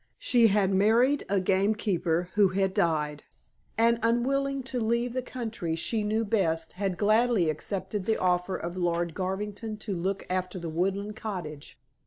[0.17, 3.23] She had married a gamekeeper, who had died,
[3.77, 8.75] and unwilling to leave the country she knew best, had gladly accepted the offer of
[8.75, 11.79] Lord Garvington to look after the woodland cottage.